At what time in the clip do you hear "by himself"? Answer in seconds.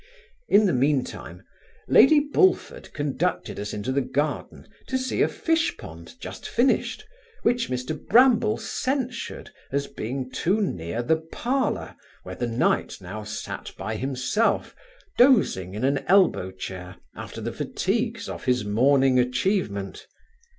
13.77-14.75